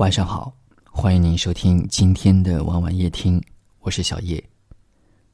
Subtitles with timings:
[0.00, 0.50] 晚上好，
[0.90, 3.38] 欢迎您收听今天的晚晚夜听，
[3.80, 4.42] 我是小叶。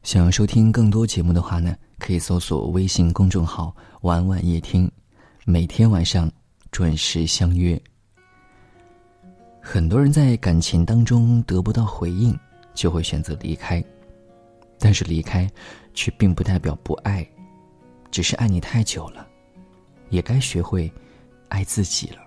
[0.03, 4.91] 想要收听更多节目的话呢，可以搜索微信公众号“晚晚夜听”，
[5.47, 6.29] 每天晚上
[6.73, 7.81] 准时相约。
[9.63, 12.37] 很多人在感情当中得不到回应，
[12.75, 13.81] 就会选择离开，
[14.81, 15.49] 但是离开
[15.95, 17.25] 却并不代表不爱，
[18.11, 19.25] 只是爱你太久了，
[20.11, 20.93] 也该学会
[21.51, 22.26] 爱自己了。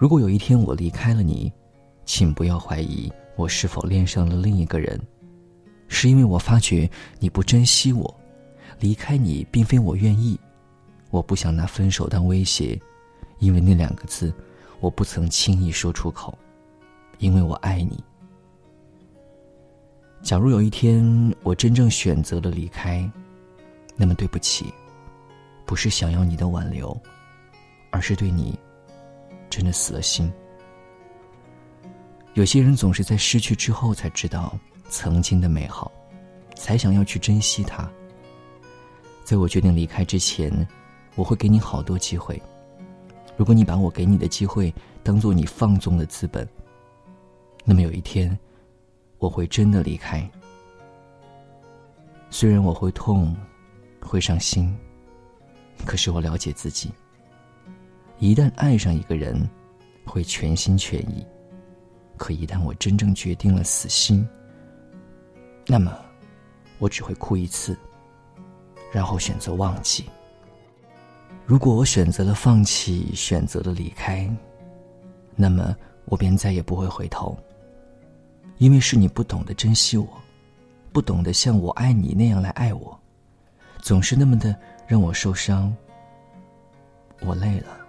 [0.00, 1.52] 如果有一天我离开了你，
[2.06, 4.98] 请不要怀疑我是否恋上了另一个人，
[5.88, 8.18] 是因为我发觉你不珍惜我，
[8.78, 10.40] 离开你并非我愿意，
[11.10, 12.80] 我不想拿分手当威胁，
[13.40, 14.32] 因为那两个字
[14.80, 16.32] 我不曾轻易说出口，
[17.18, 18.02] 因为我爱你。
[20.22, 21.04] 假如有一天
[21.42, 23.06] 我真正选择了离开，
[23.96, 24.72] 那么对不起，
[25.66, 26.98] 不是想要你的挽留，
[27.90, 28.58] 而是对你。
[29.50, 30.32] 真的死了心。
[32.34, 34.56] 有些人总是在失去之后才知道
[34.88, 35.90] 曾经的美好，
[36.54, 37.90] 才想要去珍惜它。
[39.24, 40.66] 在我决定离开之前，
[41.16, 42.40] 我会给你好多机会。
[43.36, 46.48] 如果你把我给你的机会当做你放纵的资本，
[47.64, 48.38] 那么有一天，
[49.18, 50.28] 我会真的离开。
[52.30, 53.36] 虽然我会痛，
[54.00, 54.76] 会伤心，
[55.84, 56.92] 可是我了解自己。
[58.20, 59.48] 一旦爱上一个人，
[60.04, 61.24] 会全心全意；
[62.18, 64.28] 可一旦我真正决定了死心，
[65.66, 65.98] 那么
[66.78, 67.74] 我只会哭一次，
[68.92, 70.04] 然后选择忘记。
[71.46, 74.30] 如果我选择了放弃，选择了离开，
[75.34, 77.34] 那么我便再也不会回头。
[78.58, 80.06] 因为是你不懂得珍惜我，
[80.92, 83.00] 不懂得像我爱你那样来爱我，
[83.80, 84.54] 总是那么的
[84.86, 85.74] 让我受伤。
[87.22, 87.79] 我累了。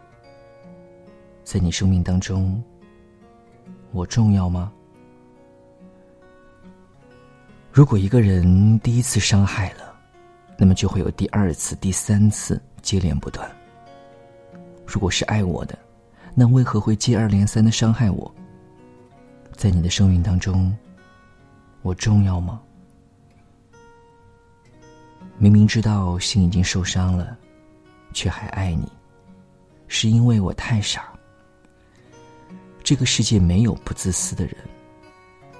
[1.44, 2.64] 在你生命当中，
[3.92, 4.72] 我重要吗？
[7.72, 9.95] 如果一个人第一次伤害了，
[10.57, 13.50] 那么就会有第二次、第三次接连不断。
[14.85, 15.78] 如果是爱我的，
[16.35, 18.34] 那为何会接二连三的伤害我？
[19.56, 20.75] 在你的生命当中，
[21.81, 22.62] 我重要吗？
[25.38, 27.38] 明明知道心已经受伤了，
[28.13, 28.91] 却还爱你，
[29.88, 31.10] 是因为我太傻。
[32.91, 34.53] 这个世界没有不自私的人，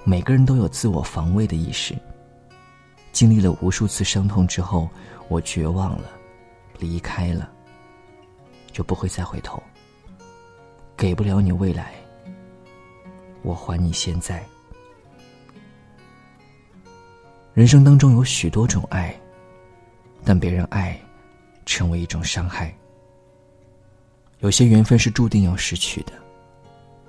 [0.04, 1.96] 每个人都有自我防卫的意识。
[3.10, 4.86] 经历了无数次伤痛之后，
[5.28, 6.10] 我绝望了，
[6.78, 7.50] 离开了，
[8.70, 9.62] 就不会再回头。
[10.94, 11.94] 给不了你未来，
[13.40, 14.44] 我还你现在。
[17.54, 19.18] 人生当中有许多种爱，
[20.22, 21.00] 但别让爱
[21.64, 22.76] 成为一种伤害。
[24.40, 26.12] 有些缘分是注定要失去的。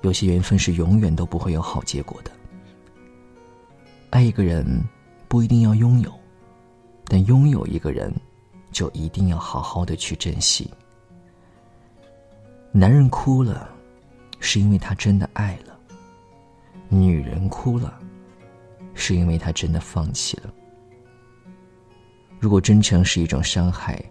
[0.04, 2.32] 有些缘分是永远都不会有好结果的。
[4.10, 4.66] 爱一个人
[5.30, 6.14] 不一定要拥有，
[7.06, 8.14] 但拥有一个人，
[8.70, 10.70] 就一定要好好的去珍惜。
[12.74, 13.70] 男人哭了，
[14.42, 15.74] 是因为他真的爱了；
[16.90, 17.98] 女人哭了，
[18.94, 20.54] 是因为他真的放弃了。
[22.40, 24.04] 如果真诚是一种伤害，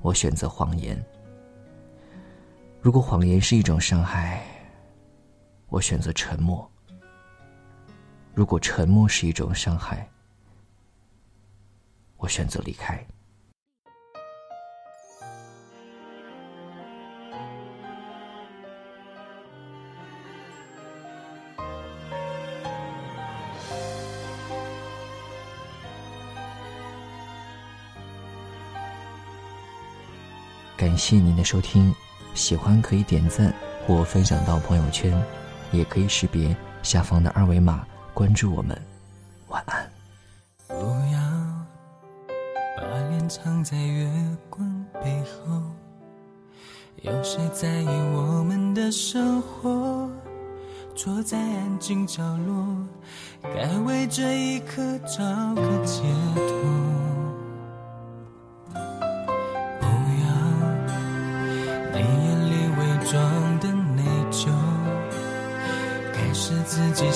[0.00, 0.96] 我选择谎言；
[2.80, 4.42] 如果谎言是一种伤害，
[5.68, 6.70] 我选择沉默。
[8.32, 10.08] 如果沉默是一种伤害，
[12.16, 13.04] 我选择离开。
[30.76, 31.94] 感谢您的收听，
[32.34, 33.54] 喜欢可以点赞
[33.86, 35.43] 或分享到朋友圈。
[35.74, 38.80] 也可以识别下方的二维码关注我们。
[39.48, 39.90] 晚安。
[40.68, 41.20] 不要
[42.76, 44.10] 把脸藏在月
[44.48, 45.62] 光背后
[47.02, 50.08] 有谁在意我们的生活？
[50.94, 52.64] 坐在安静角落
[53.42, 55.24] 该为这一刻找
[55.54, 56.02] 个解
[56.34, 56.93] 脱。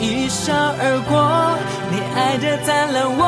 [0.00, 1.56] 一笑而过。
[1.90, 3.22] 你爱的灿烂，我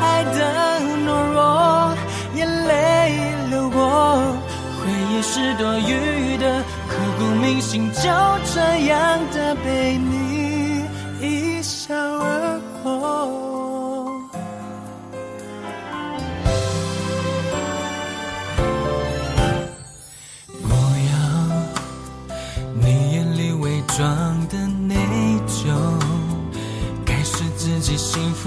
[0.00, 1.94] 爱的懦弱，
[2.34, 2.70] 眼泪
[3.50, 3.80] 流过，
[4.80, 8.02] 回忆是多余的，刻骨铭心，就
[8.54, 10.84] 这样的被你
[11.20, 13.53] 一笑而过。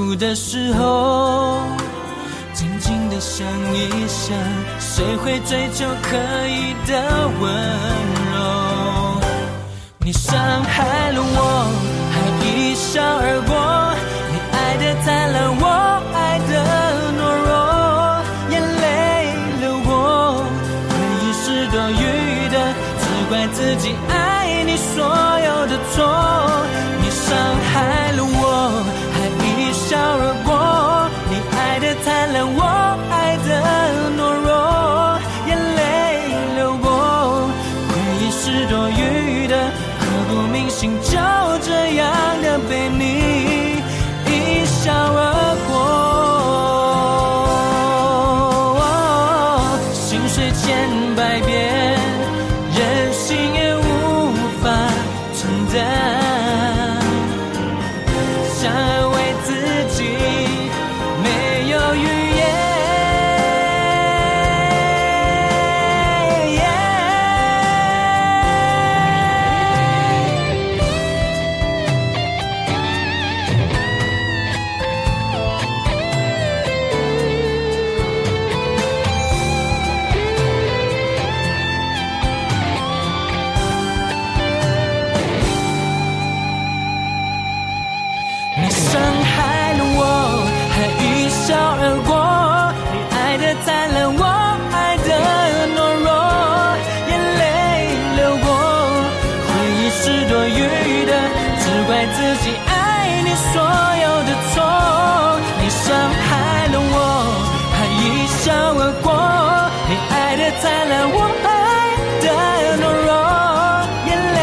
[0.07, 1.59] 哭的时候。
[2.53, 3.45] 静静的想
[3.75, 4.35] 一想，
[4.79, 6.17] 谁会追求可
[6.47, 7.53] 以的温
[8.33, 9.19] 柔？
[9.99, 11.69] 你伤害了我，
[12.13, 12.15] 还
[12.47, 13.53] 一笑而过。
[14.31, 15.56] 你爱的太冷，
[50.37, 51.66] 是千百遍。
[110.59, 111.47] 灿烂，我爱
[112.21, 112.27] 的
[112.81, 113.09] 懦弱，
[114.07, 114.37] 眼泪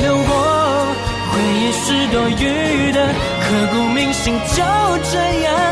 [0.00, 0.30] 流过，
[1.32, 2.98] 回忆是多余的，
[3.40, 4.62] 刻骨铭心，就
[5.10, 5.71] 这样。